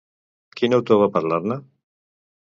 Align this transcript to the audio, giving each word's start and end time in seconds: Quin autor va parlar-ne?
Quin 0.59 0.75
autor 0.77 0.99
va 1.01 1.09
parlar-ne? 1.17 1.59